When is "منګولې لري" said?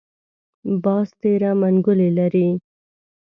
1.61-2.47